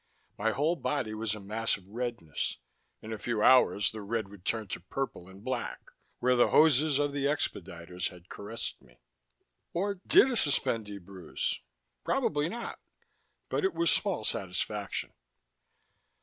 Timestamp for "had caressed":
8.09-8.81